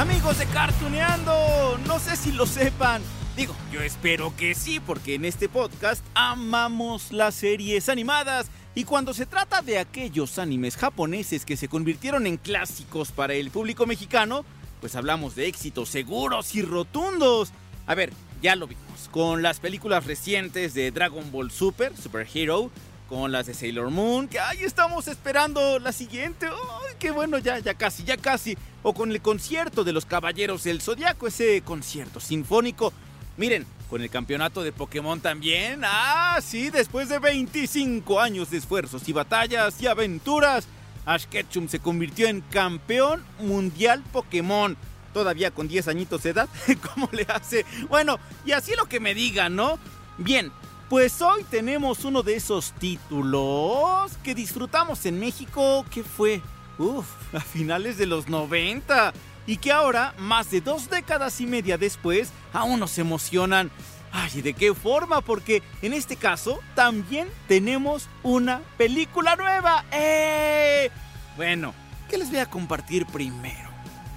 [0.00, 3.02] Amigos de Cartuneando, no sé si lo sepan.
[3.36, 8.50] Digo, yo espero que sí, porque en este podcast amamos las series animadas.
[8.74, 13.50] Y cuando se trata de aquellos animes japoneses que se convirtieron en clásicos para el
[13.50, 14.46] público mexicano,
[14.80, 17.52] pues hablamos de éxitos seguros y rotundos.
[17.86, 18.10] A ver,
[18.40, 22.70] ya lo vimos con las películas recientes de Dragon Ball Super, Super Hero,
[23.10, 26.46] con las de Sailor Moon, que ahí estamos esperando la siguiente.
[26.46, 27.38] ¡Ay, qué bueno!
[27.38, 28.56] Ya, ya casi, ya casi.
[28.84, 32.92] O con el concierto de los Caballeros del Zodiaco, ese concierto sinfónico.
[33.36, 35.80] Miren, con el campeonato de Pokémon también.
[35.84, 40.68] Ah, sí, después de 25 años de esfuerzos y batallas y aventuras,
[41.04, 44.76] Ash Ketchum se convirtió en campeón mundial Pokémon.
[45.12, 46.48] Todavía con 10 añitos de edad,
[46.94, 47.66] ¿cómo le hace?
[47.88, 49.80] Bueno, y así lo que me digan, ¿no?
[50.16, 50.52] Bien,
[50.90, 56.42] pues hoy tenemos uno de esos títulos que disfrutamos en México, que fue,
[56.78, 59.12] uff, a finales de los 90
[59.46, 63.70] y que ahora, más de dos décadas y media después, aún nos emocionan.
[64.10, 65.20] Ay, ¿y de qué forma?
[65.20, 69.84] Porque en este caso también tenemos una película nueva.
[69.92, 70.90] ¡Eh!
[71.36, 71.72] Bueno,
[72.08, 73.70] ¿qué les voy a compartir primero?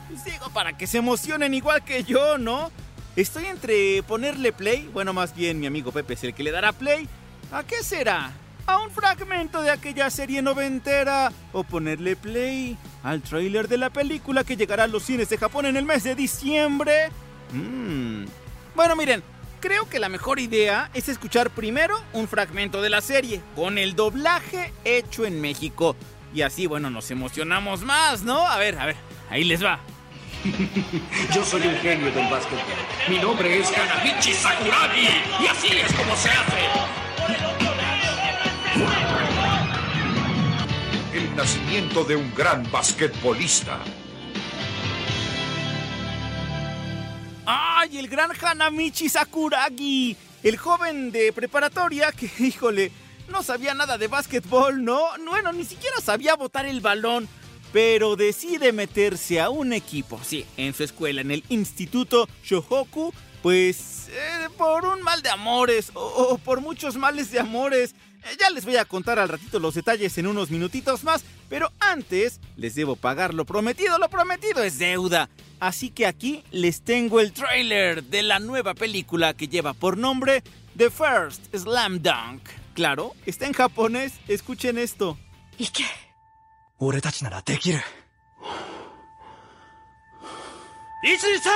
[0.09, 2.71] Pues digo, para que se emocionen igual que yo, ¿no?
[3.15, 6.71] Estoy entre ponerle play, bueno, más bien mi amigo Pepe es el que le dará
[6.71, 7.07] play.
[7.51, 8.31] ¿A qué será?
[8.65, 11.31] ¿A un fragmento de aquella serie noventera?
[11.51, 15.67] ¿O ponerle play al tráiler de la película que llegará a los cines de Japón
[15.67, 17.09] en el mes de diciembre?
[17.51, 18.25] Mmm.
[18.73, 19.21] Bueno, miren,
[19.59, 23.95] creo que la mejor idea es escuchar primero un fragmento de la serie, con el
[23.95, 25.95] doblaje hecho en México.
[26.33, 28.47] Y así, bueno, nos emocionamos más, ¿no?
[28.47, 28.95] A ver, a ver,
[29.29, 29.79] ahí les va.
[31.33, 32.63] Yo soy el genio del básquetbol.
[33.07, 35.07] Mi nombre es Kanabichi Sakuragi
[35.41, 36.59] y así es como se hace.
[41.13, 43.79] El nacimiento de un gran basquetbolista.
[47.45, 50.17] ¡Ay, el gran Hanamichi Sakuragi!
[50.43, 52.91] El joven de preparatoria que, híjole,
[53.29, 55.03] no sabía nada de básquetbol, ¿no?
[55.25, 57.29] Bueno, ni siquiera sabía botar el balón.
[57.73, 64.07] Pero decide meterse a un equipo, sí, en su escuela, en el Instituto Shohoku, pues
[64.09, 67.95] eh, por un mal de amores o, por muchos males de amores.
[68.23, 71.71] Eh, ya les voy a contar al ratito los detalles en unos minutitos más, pero
[71.79, 75.29] antes les debo pagar lo prometido, lo prometido es deuda.
[75.59, 80.43] Así que aquí les tengo el tráiler de la nueva película que lleva por nombre
[80.77, 82.43] The First Slam Dunk.
[82.75, 85.17] Claro, está en japonés, escuchen esto.
[85.57, 86.12] 行け
[86.78, 87.80] 俺たちならできる。
[91.02, 91.52] 一二三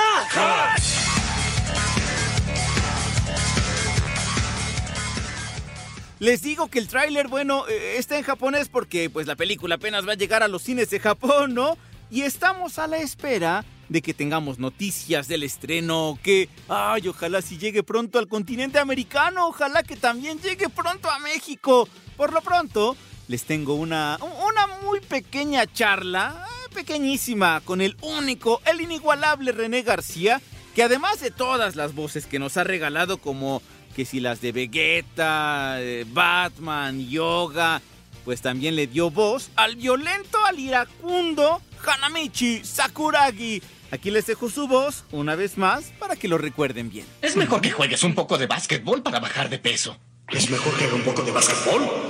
[6.19, 10.07] Les digo que el tráiler, bueno, eh, está en japonés porque pues la película apenas
[10.07, 11.77] va a llegar a los cines de Japón, ¿no?
[12.09, 17.57] Y estamos a la espera de que tengamos noticias del estreno, que, ay, ojalá si
[17.57, 21.89] llegue pronto al continente americano, ojalá que también llegue pronto a México.
[22.15, 22.95] Por lo pronto,
[23.28, 29.82] les tengo una, una muy pequeña charla, eh, pequeñísima, con el único, el inigualable René
[29.82, 30.40] García,
[30.74, 33.62] que además de todas las voces que nos ha regalado como
[33.94, 37.82] que si las de Vegeta, eh, Batman, Yoga,
[38.24, 43.62] pues también le dio voz al violento, al iracundo Hanamichi Sakuragi.
[43.90, 47.06] Aquí les dejo su voz una vez más para que lo recuerden bien.
[47.22, 49.98] Es mejor que juegues un poco de básquetbol para bajar de peso.
[50.28, 52.07] ¿Es mejor que haga un poco de básquetbol?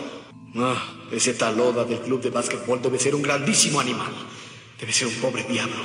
[0.61, 0.83] Ah,
[1.13, 4.13] ese tal Oda del club de básquetbol debe ser un grandísimo animal.
[4.79, 5.77] Debe ser un pobre diablo.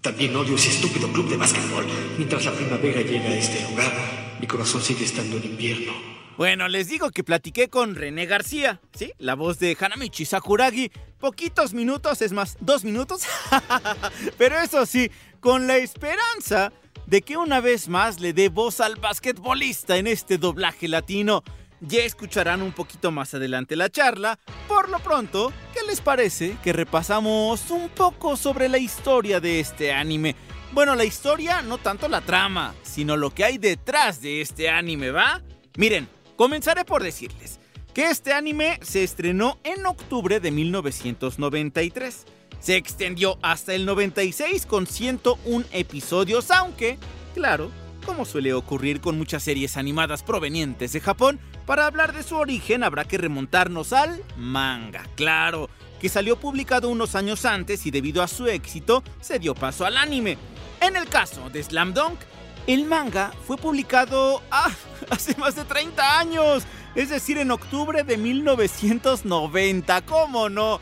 [0.00, 1.84] También odio ese estúpido club de básquetbol.
[2.16, 3.92] Mientras la primavera llega a este lugar,
[4.40, 5.92] mi corazón sigue estando en invierno.
[6.36, 9.12] Bueno, les digo que platiqué con René García, ¿sí?
[9.18, 10.90] La voz de Hanamichi Sakuragi.
[11.18, 13.22] Poquitos minutos, es más, dos minutos.
[14.38, 16.72] Pero eso sí, con la esperanza
[17.06, 21.42] de que una vez más le dé voz al basquetbolista en este doblaje latino.
[21.86, 24.38] Ya escucharán un poquito más adelante la charla.
[24.66, 29.92] Por lo pronto, ¿qué les parece que repasamos un poco sobre la historia de este
[29.92, 30.34] anime?
[30.72, 35.10] Bueno, la historia, no tanto la trama, sino lo que hay detrás de este anime,
[35.10, 35.42] ¿va?
[35.76, 37.60] Miren, comenzaré por decirles
[37.94, 42.26] que este anime se estrenó en octubre de 1993.
[42.58, 46.98] Se extendió hasta el 96 con 101 episodios, aunque
[47.36, 47.70] Claro,
[48.06, 52.84] como suele ocurrir con muchas series animadas provenientes de Japón, para hablar de su origen
[52.84, 55.68] habrá que remontarnos al manga, claro,
[56.00, 59.96] que salió publicado unos años antes y debido a su éxito se dio paso al
[59.96, 60.38] anime.
[60.80, 62.20] En el caso de Slam Dunk,
[62.68, 64.70] el manga fue publicado ah,
[65.10, 66.62] hace más de 30 años,
[66.94, 70.80] es decir, en octubre de 1990, ¿cómo no?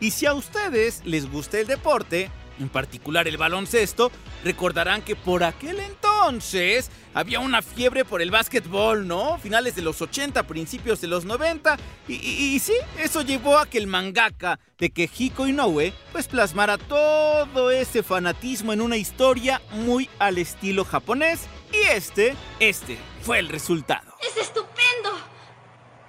[0.00, 4.10] Y si a ustedes les gusta el deporte, en particular el baloncesto,
[4.44, 9.38] recordarán que por aquel entonces había una fiebre por el básquetbol, ¿no?
[9.38, 11.76] Finales de los 80, principios de los 90.
[12.08, 16.78] Y, y, y sí, eso llevó a que el mangaka de Kehiko Inoue pues plasmara
[16.78, 21.46] todo ese fanatismo en una historia muy al estilo japonés.
[21.72, 24.14] Y este, este fue el resultado.
[24.20, 25.10] ¡Es estupendo!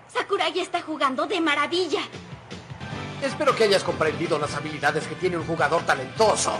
[0.08, 2.02] Sakuragi está jugando de maravilla.
[3.22, 6.58] Espero que hayas comprendido las habilidades que tiene un jugador talentoso.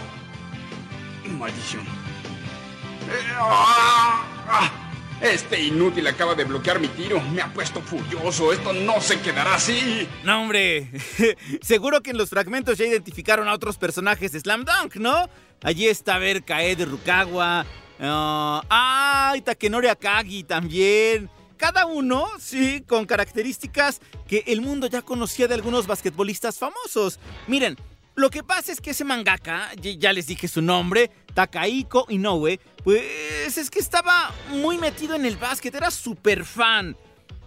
[1.24, 1.82] Maldición.
[1.82, 4.84] Eh, ah, ah.
[5.20, 7.20] Este inútil acaba de bloquear mi tiro.
[7.20, 8.52] Me ha puesto furioso.
[8.52, 10.08] Esto no se quedará así.
[10.22, 10.90] No, hombre.
[11.62, 15.28] Seguro que en los fragmentos ya identificaron a otros personajes de Slam Dunk, ¿no?
[15.62, 17.64] Allí está a ver Kaede Rukawa.
[17.98, 19.40] Uh, ¡Ay!
[19.40, 21.30] Takenori Akagi también.
[21.56, 27.20] Cada uno, sí, con características que el mundo ya conocía de algunos basquetbolistas famosos.
[27.46, 27.78] Miren,
[28.16, 33.58] lo que pasa es que ese mangaka, ya les dije su nombre, Takahiko Inoue, pues
[33.58, 36.96] es que estaba muy metido en el básquet, era súper fan.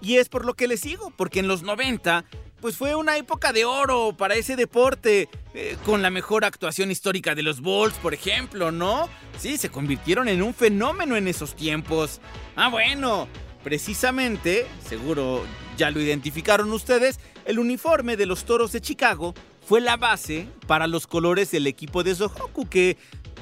[0.02, 2.25] Y es por lo que les digo, porque en los 90,
[2.60, 7.34] pues fue una época de oro para ese deporte, eh, con la mejor actuación histórica
[7.34, 9.10] de los Bulls, por ejemplo, ¿no?
[9.40, 12.19] Sí, se convirtieron en un fenómeno en esos tiempos.
[12.56, 13.28] Ah, bueno,
[13.64, 15.44] precisamente, seguro
[15.78, 19.34] ya lo identificaron ustedes, el uniforme de los Toros de Chicago
[19.68, 22.98] fue la base para los colores del equipo de Zohoku, que,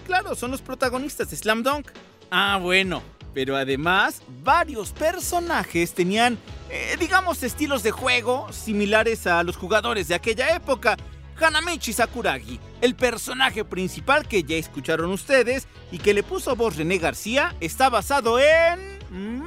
[0.08, 1.88] claro, son los protagonistas de Slam Dunk.
[2.32, 3.04] Ah, bueno,
[3.36, 6.40] pero además varios personajes tenían,
[6.72, 10.98] eh, digamos, estilos de juego similares a los jugadores de aquella época.
[11.40, 16.98] Hanamichi Sakuragi, el personaje principal que ya escucharon ustedes y que le puso voz René
[16.98, 18.98] García, está basado en...
[19.12, 19.44] ¿Mm?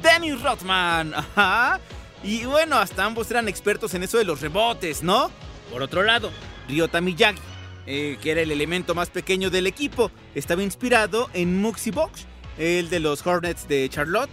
[0.00, 1.12] Dennis Rothman.
[1.36, 1.80] Ajá.
[2.22, 5.30] Y bueno, hasta ambos eran expertos en eso de los rebotes, ¿no?
[5.70, 6.30] Por otro lado,
[6.68, 7.40] Ryota Miyagi,
[7.86, 12.26] eh, que era el elemento más pequeño del equipo, estaba inspirado en Muxi Box,
[12.58, 14.30] el de los Hornets de Charlotte.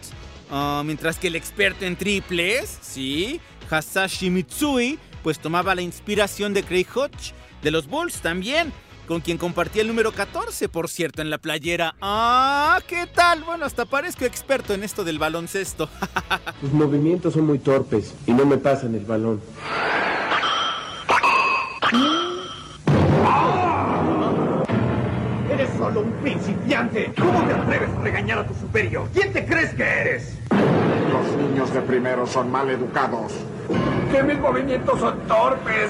[0.51, 3.39] Uh, mientras que el experto en triples, sí,
[3.69, 8.73] Hasashi Mitsui, pues tomaba la inspiración de Craig Hodge, de los Bulls también
[9.11, 11.95] con quien compartía el número 14, por cierto, en la playera.
[12.01, 13.43] Ah, ¿qué tal?
[13.43, 15.89] Bueno, hasta parezco experto en esto del baloncesto.
[16.61, 19.41] Tus movimientos son muy torpes y no me pasan el balón.
[26.03, 27.13] Un principiante.
[27.17, 29.07] ¿Cómo te atreves a regañar a tu superior?
[29.13, 30.37] ¿Quién te crees que eres?
[30.49, 33.33] Los niños de primero son mal educados.
[34.11, 35.89] Que mis movimientos son torpes.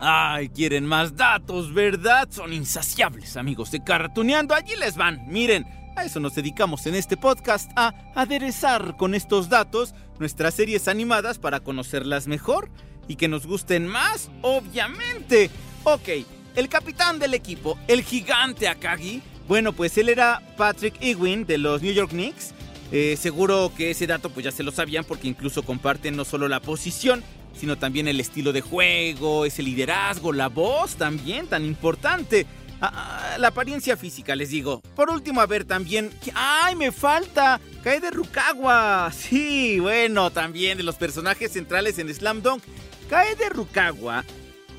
[0.00, 2.28] Ay, quieren más datos, ¿verdad?
[2.30, 4.54] Son insaciables, amigos de Cartuneando.
[4.54, 5.26] Allí les van.
[5.26, 10.88] Miren, a eso nos dedicamos en este podcast, a aderezar con estos datos nuestras series
[10.88, 12.70] animadas para conocerlas mejor
[13.08, 15.50] y que nos gusten más, obviamente.
[15.84, 16.08] Ok,
[16.56, 21.80] el capitán del equipo, el gigante Akagi, bueno, pues él era Patrick Ewing de los
[21.80, 22.52] New York Knicks.
[22.90, 26.48] Eh, seguro que ese dato pues ya se lo sabían porque incluso comparten no solo
[26.48, 27.22] la posición,
[27.56, 32.46] sino también el estilo de juego, ese liderazgo, la voz también tan importante.
[32.80, 34.82] Ah, ah, la apariencia física, les digo.
[34.94, 36.10] Por último, a ver también.
[36.34, 37.60] ¡Ay, me falta!
[37.82, 39.10] Cae de Rukawa.
[39.16, 42.62] Sí, bueno, también de los personajes centrales en Slam Dunk.
[43.08, 44.24] Kae de Rukawa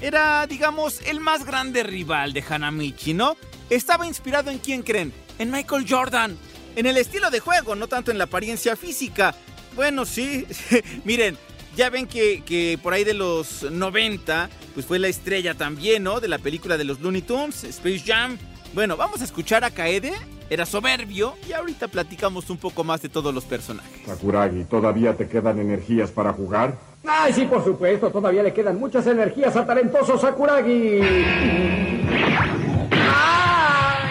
[0.01, 3.37] era, digamos, el más grande rival de Hanamichi, ¿no?
[3.69, 5.13] Estaba inspirado en quién creen?
[5.39, 6.37] En Michael Jordan.
[6.75, 9.35] En el estilo de juego, no tanto en la apariencia física.
[9.75, 10.45] Bueno, sí.
[11.05, 11.37] Miren,
[11.75, 16.19] ya ven que, que, por ahí de los 90, pues fue la estrella también, ¿no?
[16.19, 18.37] De la película de los Looney Tunes, Space Jam.
[18.73, 20.13] Bueno, vamos a escuchar a Kaede.
[20.49, 24.05] Era soberbio y ahorita platicamos un poco más de todos los personajes.
[24.05, 26.75] Sakuragi, ¿todavía te quedan energías para jugar?
[27.05, 28.09] Ay, sí, por supuesto.
[28.09, 31.01] Todavía le quedan muchas energías al talentoso Sakuragi.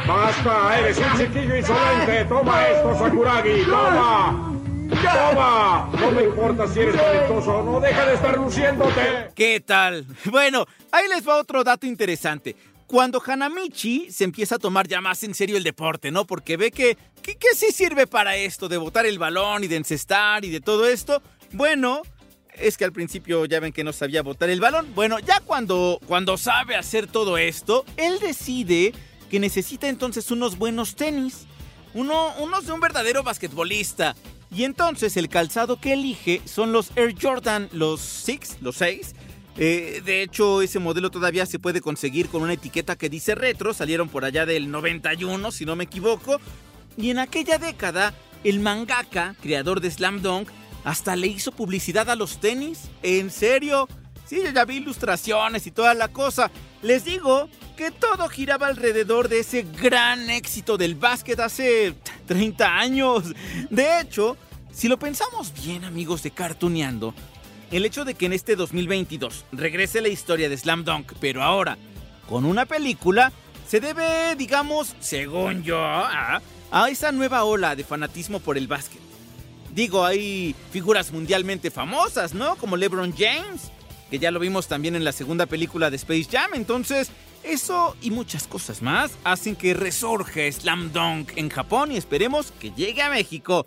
[0.06, 0.78] ¡Basta!
[0.78, 2.24] ¡Eres un chiquillo insolente!
[2.28, 3.64] ¡Toma esto, Sakuragi!
[3.64, 4.52] ¡Toma!
[4.88, 5.90] ¡Toma!
[6.00, 9.30] No me importa si eres talentoso o no, deja de estar luciéndote.
[9.34, 10.06] ¿Qué tal?
[10.26, 12.54] Bueno, ahí les va otro dato interesante.
[12.86, 16.24] Cuando Hanamichi se empieza a tomar ya más en serio el deporte, ¿no?
[16.24, 20.44] Porque ve que, que, sí sirve para esto, de botar el balón y de encestar
[20.44, 21.20] y de todo esto.
[21.52, 22.02] Bueno,
[22.54, 24.94] es que al principio ya ven que no sabía botar el balón.
[24.94, 28.92] Bueno, ya cuando, cuando sabe hacer todo esto, él decide
[29.30, 31.46] que necesita entonces unos buenos tenis
[31.94, 34.14] Uno, unos de un verdadero basquetbolista.
[34.54, 39.14] Y entonces el calzado que elige son los Air Jordan, los 6, los 6.
[39.58, 43.72] Eh, de hecho, ese modelo todavía se puede conseguir con una etiqueta que dice retro.
[43.72, 46.40] Salieron por allá del 91, si no me equivoco.
[46.96, 50.48] Y en aquella década, el mangaka, creador de Slam Dunk,
[50.84, 52.88] hasta le hizo publicidad a los tenis.
[53.02, 53.88] ¿En serio?
[54.26, 56.50] Sí, yo ya vi ilustraciones y toda la cosa.
[56.82, 61.94] Les digo que todo giraba alrededor de ese gran éxito del básquet hace
[62.26, 63.24] 30 años.
[63.70, 64.36] De hecho,
[64.72, 67.14] si lo pensamos bien, amigos de Cartuneando,
[67.70, 71.76] el hecho de que en este 2022 regrese la historia de Slam Dunk, pero ahora
[72.28, 73.32] con una película,
[73.66, 76.40] se debe, digamos, según yo, a,
[76.90, 79.00] esa nueva ola de fanatismo por el básquet.
[79.74, 82.56] Digo, hay figuras mundialmente famosas, ¿no?
[82.56, 83.70] Como LeBron James,
[84.10, 86.52] que ya lo vimos también en la segunda película de Space Jam.
[86.54, 87.10] Entonces,
[87.42, 92.70] eso y muchas cosas más hacen que resurja Slam Dunk en Japón y esperemos que
[92.72, 93.66] llegue a México.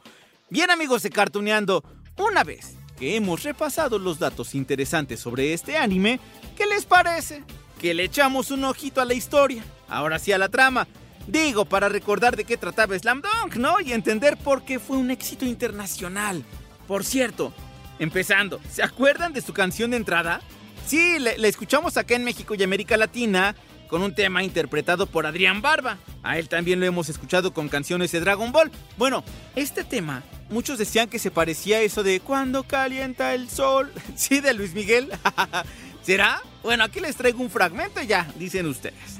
[0.50, 1.84] Bien amigos de Cartuneando,
[2.18, 6.20] una vez que hemos repasado los datos interesantes sobre este anime,
[6.58, 7.44] ¿qué les parece?
[7.82, 10.88] Que le echamos un ojito a la historia, ahora sí a la trama.
[11.26, 13.80] Digo, para recordar de qué trataba Slam Dunk, ¿no?
[13.80, 16.44] Y entender por qué fue un éxito internacional.
[16.88, 17.54] Por cierto,
[18.00, 20.42] empezando, ¿se acuerdan de su canción de entrada?
[20.86, 23.56] Sí, la escuchamos acá en México y América Latina
[23.88, 25.98] con un tema interpretado por Adrián Barba.
[26.24, 28.72] A él también lo hemos escuchado con canciones de Dragon Ball.
[28.98, 29.24] Bueno,
[29.56, 33.92] este tema, muchos decían que se parecía a eso de Cuando calienta el sol.
[34.16, 35.12] Sí, de Luis Miguel.
[36.02, 36.42] ¿Será?
[36.64, 39.20] Bueno, aquí les traigo un fragmento y ya, dicen ustedes.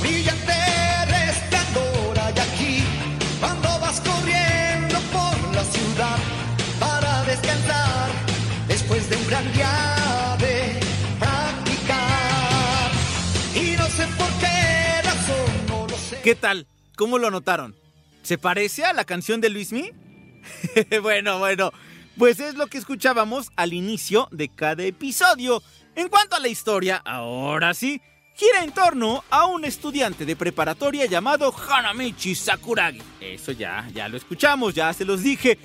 [0.00, 0.52] Brillante
[1.06, 2.84] resplandor hay aquí
[3.40, 6.18] cuando vas corriendo por la ciudad
[6.78, 8.10] para descansar
[8.68, 10.80] después de un gran día de
[11.18, 12.90] practicar.
[13.54, 14.06] Y sé.
[16.22, 16.66] ¿Qué tal?
[16.96, 17.77] ¿Cómo lo notaron?
[18.28, 19.90] ¿Se parece a la canción de Luismi?
[21.02, 21.72] bueno, bueno,
[22.18, 25.62] pues es lo que escuchábamos al inicio de cada episodio.
[25.94, 28.02] En cuanto a la historia, ahora sí,
[28.34, 33.00] gira en torno a un estudiante de preparatoria llamado Hanamichi Sakuragi.
[33.18, 35.58] Eso ya, ya lo escuchamos, ya se los dije.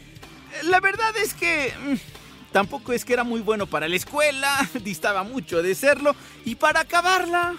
[0.64, 5.24] La verdad es que mm, tampoco es que era muy bueno para la escuela, distaba
[5.24, 6.16] mucho de serlo,
[6.46, 7.58] y para acabarla,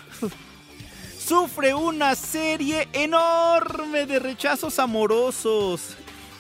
[1.27, 5.97] sufre una serie enorme de rechazos amorosos.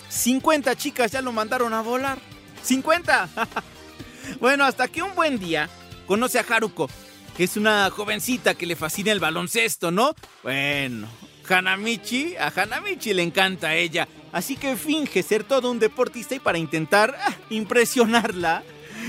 [0.09, 2.19] 50 chicas ya lo mandaron a volar.
[2.63, 3.29] 50.
[4.41, 5.71] bueno, hasta que un buen día
[6.07, 6.91] conoce a Haruko,
[7.37, 10.15] que es una jovencita que le fascina el baloncesto, ¿no?
[10.43, 11.09] Bueno,
[11.49, 16.59] Hanamichi, a Hanamichi le encanta ella, así que finge ser todo un deportista y para
[16.59, 18.63] intentar ah, impresionarla,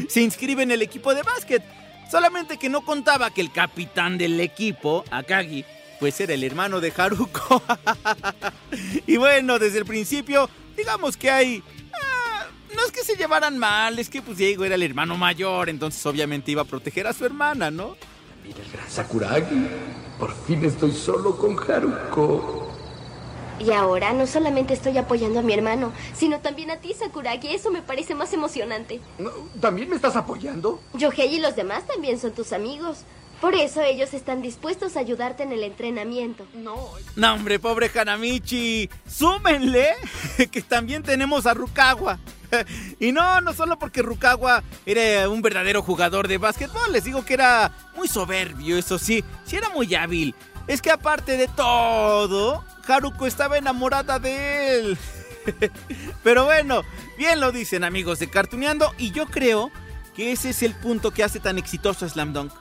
[0.08, 1.64] se inscribe en el equipo de básquet.
[2.10, 5.66] Solamente que no contaba que el capitán del equipo, Akagi,
[6.00, 7.62] pues era el hermano de Haruko.
[9.08, 12.46] y bueno, desde el principio, digamos que hay ah,
[12.76, 16.06] no es que se llevaran mal, es que pues Diego era el hermano mayor, entonces
[16.06, 17.96] obviamente iba a proteger a su hermana, ¿no?
[18.44, 19.68] Mira el gran Sakuragi.
[20.20, 22.65] Por fin estoy solo con Haruko.
[23.60, 27.48] Y ahora no solamente estoy apoyando a mi hermano, sino también a ti, Sakuragi.
[27.48, 29.00] Eso me parece más emocionante.
[29.18, 29.32] No,
[29.62, 30.82] ¿También me estás apoyando?
[30.94, 33.06] Yohei y los demás también son tus amigos.
[33.42, 36.48] Por eso ellos están dispuestos a ayudarte en el entrenamiento.
[36.54, 36.76] No.
[37.16, 38.90] No, hombre, pobre Hanamichi.
[39.08, 39.90] Súmenle
[40.52, 42.20] que también tenemos a Rukawa.
[43.00, 47.34] Y no, no solo porque Rukawa era un verdadero jugador de básquetbol, les digo que
[47.34, 50.34] era muy soberbio, eso sí, sí era muy hábil.
[50.68, 54.98] Es que aparte de todo, Haruko estaba enamorada de él.
[56.24, 56.82] Pero bueno,
[57.18, 59.72] bien lo dicen amigos de Cartuneando y yo creo
[60.16, 62.52] que ese es el punto que hace tan exitoso a Slam Dunk.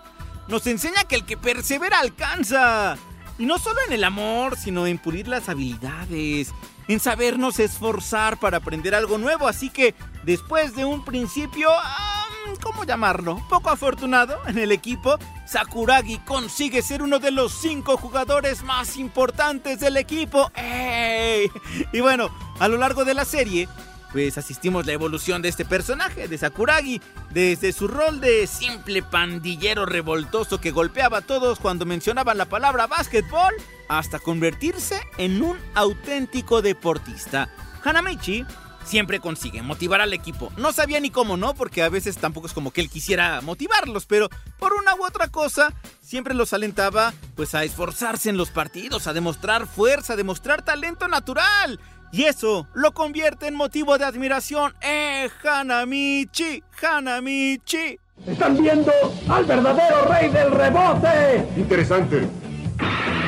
[0.48, 2.96] Nos enseña que el que persevera alcanza.
[3.38, 6.52] Y no solo en el amor, sino en pulir las habilidades,
[6.86, 9.48] en sabernos esforzar para aprender algo nuevo.
[9.48, 9.94] Así que
[10.24, 12.13] después de un principio, um,
[12.62, 13.42] ¿cómo llamarlo?
[13.48, 19.80] Poco afortunado en el equipo, Sakuragi consigue ser uno de los cinco jugadores más importantes
[19.80, 20.50] del equipo.
[20.54, 21.50] ¡Ey!
[21.92, 23.68] Y bueno, a lo largo de la serie,
[24.12, 29.86] pues asistimos la evolución de este personaje, de Sakuragi, desde su rol de simple pandillero
[29.86, 33.54] revoltoso que golpeaba a todos cuando mencionaban la palabra básquetbol,
[33.88, 37.48] hasta convertirse en un auténtico deportista.
[37.82, 38.46] Hanamichi
[38.84, 40.52] siempre consigue motivar al equipo.
[40.56, 44.06] No sabía ni cómo no, porque a veces tampoco es como que él quisiera motivarlos,
[44.06, 49.06] pero por una u otra cosa, siempre los alentaba pues a esforzarse en los partidos,
[49.06, 51.80] a demostrar fuerza, a demostrar talento natural.
[52.12, 54.72] Y eso lo convierte en motivo de admiración.
[54.80, 56.62] ¡Eh, Hanamichi!
[56.80, 57.98] ¡Hanamichi!
[58.24, 58.92] ¡Están viendo
[59.28, 61.48] al verdadero rey del rebote!
[61.56, 62.28] Interesante.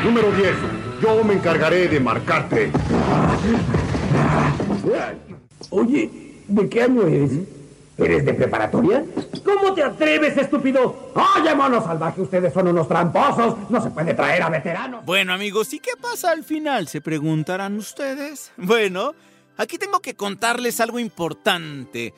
[0.04, 0.54] Número 10.
[1.02, 2.70] Yo me encargaré de marcarte.
[5.70, 6.10] Oye,
[6.46, 7.32] ¿de qué año eres?
[7.98, 9.04] ¿Eres de preparatoria?
[9.42, 11.12] ¿Cómo te atreves, estúpido?
[11.14, 13.70] Oye, mono salvaje, ustedes son unos tramposos.
[13.70, 15.04] No se puede traer a veteranos.
[15.06, 16.88] Bueno, amigos, ¿y qué pasa al final?
[16.88, 18.52] Se preguntarán ustedes.
[18.58, 19.14] Bueno,
[19.56, 22.12] aquí tengo que contarles algo importante.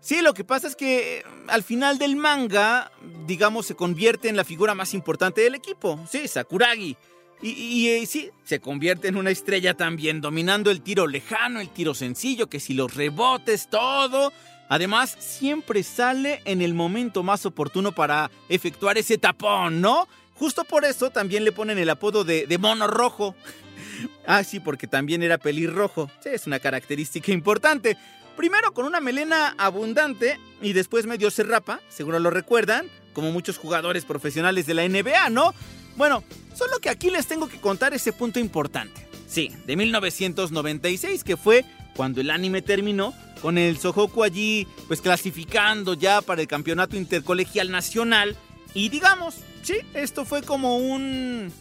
[0.00, 2.92] Sí, lo que pasa es que eh, al final del manga,
[3.26, 5.98] digamos, se convierte en la figura más importante del equipo.
[6.08, 6.96] Sí, Sakuragi.
[7.42, 11.94] Y, eh, sí, se convierte en una estrella también, dominando el tiro lejano, el tiro
[11.94, 14.32] sencillo, que si los rebotes, todo.
[14.68, 20.08] Además, siempre sale en el momento más oportuno para efectuar ese tapón, ¿no?
[20.34, 23.34] Justo por eso también le ponen el apodo de, de mono rojo.
[24.26, 26.10] ah, sí, porque también era pelirrojo.
[26.20, 27.96] Sí, es una característica importante.
[28.36, 33.56] Primero con una melena abundante y después medio se rapa, seguro lo recuerdan, como muchos
[33.56, 35.54] jugadores profesionales de la NBA, ¿no?
[35.96, 36.22] Bueno,
[36.54, 39.06] solo que aquí les tengo que contar ese punto importante.
[39.26, 41.64] Sí, de 1996, que fue
[41.96, 47.70] cuando el anime terminó, con el Sohoku allí, pues clasificando ya para el campeonato intercolegial
[47.70, 48.36] nacional.
[48.74, 51.52] Y digamos, sí, esto fue como un.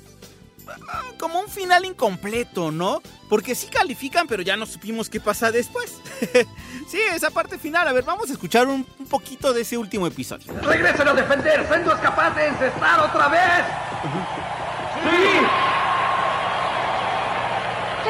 [1.19, 3.01] Como un final incompleto, ¿no?
[3.29, 6.01] Porque sí califican, pero ya no supimos qué pasa después.
[6.88, 7.88] sí, esa parte final.
[7.88, 10.53] A ver, vamos a escuchar un, un poquito de ese último episodio.
[10.62, 11.67] ¡Regresen a defender!
[11.67, 13.65] ¡Sendo es capaz de encestar otra vez!
[15.03, 15.39] ¡Sí!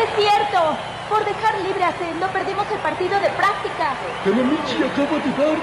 [0.02, 0.78] Es cierto.
[1.10, 3.96] Por dejar libre a Sendo perdimos el partido de práctica.
[4.26, 5.58] Hanamichi acaba de dar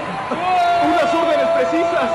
[0.87, 2.11] unas órdenes precisas.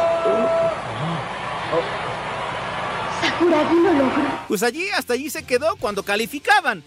[3.20, 4.37] Sakuragi lo logró.
[4.48, 6.82] Pues allí, hasta allí se quedó cuando calificaban.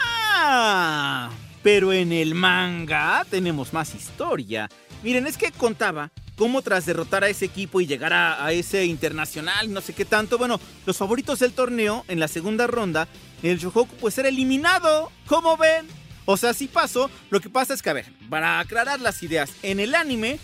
[0.00, 1.30] Ah,
[1.62, 4.70] pero en el manga tenemos más historia.
[5.02, 9.72] Miren, es que contaba cómo tras derrotar a ese equipo y llegar a, ese internacional,
[9.72, 13.06] no sé qué tanto, bueno, los favoritos del torneo en la segunda ronda,
[13.42, 15.12] el Shohoku pues era eliminado.
[15.26, 15.86] ¿Cómo ven?
[16.24, 17.10] O sea, sí pasó.
[17.28, 20.38] Lo que pasa es que, a ver, para aclarar las ideas, en el anime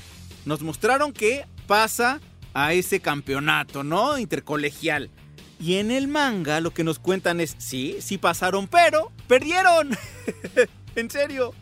[0.45, 2.21] nos mostraron que pasa
[2.53, 4.19] a ese campeonato, ¿no?
[4.19, 5.11] Intercolegial.
[5.61, 9.91] Y en el manga lo que nos cuentan es, sí, sí pasaron, pero perdieron.
[10.97, 11.55] en serio,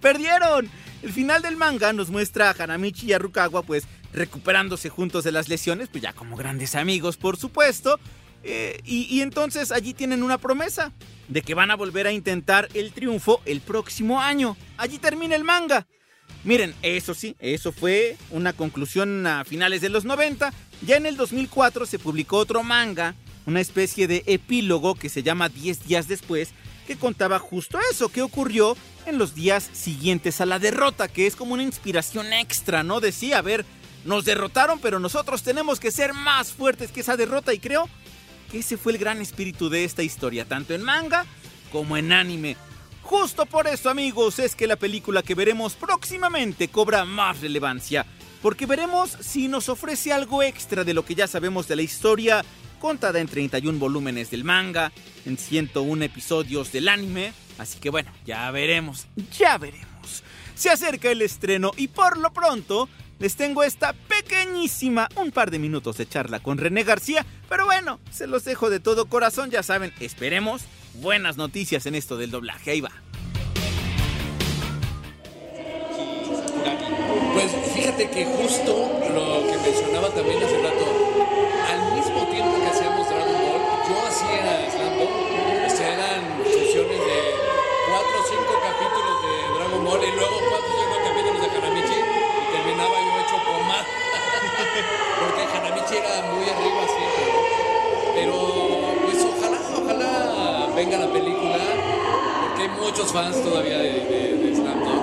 [0.00, 0.70] perdieron.
[1.02, 5.32] El final del manga nos muestra a Hanamichi y a Rukawa pues recuperándose juntos de
[5.32, 7.98] las lesiones, pues ya como grandes amigos, por supuesto.
[8.44, 10.92] Eh, y, y entonces allí tienen una promesa
[11.28, 14.56] de que van a volver a intentar el triunfo el próximo año.
[14.76, 15.86] Allí termina el manga.
[16.44, 20.52] Miren, eso sí, eso fue una conclusión a finales de los 90.
[20.82, 23.14] Ya en el 2004 se publicó otro manga,
[23.48, 26.50] una especie de epílogo que se llama 10 días después,
[26.86, 31.34] que contaba justo eso, que ocurrió en los días siguientes a la derrota, que es
[31.34, 33.00] como una inspiración extra, ¿no?
[33.00, 33.64] Decía, a ver,
[34.04, 37.88] nos derrotaron, pero nosotros tenemos que ser más fuertes que esa derrota y creo
[38.52, 41.24] que ese fue el gran espíritu de esta historia, tanto en manga
[41.72, 42.54] como en anime.
[43.00, 48.04] Justo por eso, amigos, es que la película que veremos próximamente cobra más relevancia,
[48.42, 52.44] porque veremos si nos ofrece algo extra de lo que ya sabemos de la historia,
[52.78, 54.92] contada en 31 volúmenes del manga,
[55.26, 59.06] en 101 episodios del anime, así que bueno, ya veremos,
[59.38, 60.22] ya veremos.
[60.54, 62.88] Se acerca el estreno y por lo pronto
[63.18, 68.00] les tengo esta pequeñísima, un par de minutos de charla con René García, pero bueno,
[68.10, 70.62] se los dejo de todo corazón, ya saben, esperemos
[70.94, 72.92] buenas noticias en esto del doblaje, ahí va.
[77.34, 80.77] Pues fíjate que justo lo que mencionaba también hace rato,
[87.98, 91.98] 4 o 5 capítulos de Dragon Ball y luego 4 o 5 capítulos de Hanamichi
[91.98, 93.86] y terminaba yo hecho pomada.
[95.18, 97.24] Porque Hanamichi era muy arriba siempre.
[98.14, 98.34] Pero
[99.04, 101.58] pues ojalá, ojalá venga la película,
[102.46, 104.97] porque hay muchos fans todavía de, de, de.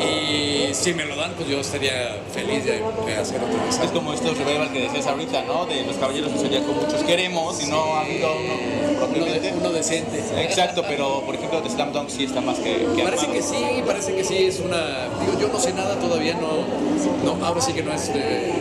[0.00, 3.78] Y si me lo dan, pues yo estaría feliz de, de hacer otra vez.
[3.84, 5.66] Es como estos revival que decías ahorita, ¿no?
[5.66, 9.52] De los caballeros del Zodíaco muchos queremos y no ha habido uno propiamente.
[9.58, 10.22] Uno, decente.
[10.42, 13.32] Exacto, pero por ejemplo de Slam Dunk sí está más que, que Parece armado.
[13.32, 15.08] que sí, parece que sí, es una...
[15.20, 17.34] Digo, yo no sé nada todavía, no...
[17.36, 18.52] no ahora sí que no es, eh,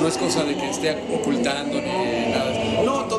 [0.00, 2.17] no es cosa de que esté ocultando ni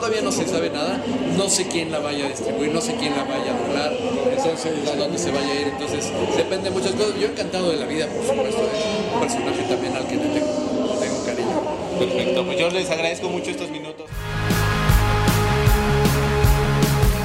[0.09, 1.03] todavía no se sabe nada.
[1.37, 3.93] No sé quién la vaya a distribuir, no sé quién la vaya a doblar,
[4.35, 5.67] entonces a dónde se vaya a ir.
[5.67, 7.19] Entonces depende de muchas cosas.
[7.19, 10.93] Yo encantado de la vida, por supuesto, es un personaje también al que le tengo,
[10.93, 11.99] le tengo cariño.
[11.99, 14.05] Perfecto, pues yo les agradezco mucho estos minutos.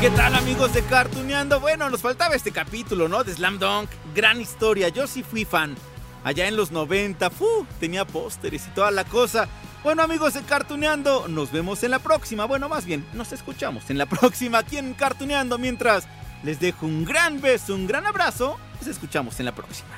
[0.01, 1.61] ¿Qué tal amigos de Cartuneando?
[1.61, 3.25] Bueno, nos faltaba este capítulo, ¿no?
[3.25, 5.75] De Slam Dunk, gran historia, yo sí fui fan.
[6.23, 7.67] Allá en los 90, ¡fu!
[7.81, 9.49] tenía pósteres y toda la cosa.
[9.85, 12.47] Bueno amigos de Cartuneando, nos vemos en la próxima.
[12.47, 15.59] Bueno, más bien, nos escuchamos en la próxima aquí en Cartuneando.
[15.59, 16.09] Mientras
[16.43, 19.91] les dejo un gran beso, un gran abrazo, nos escuchamos en la próxima.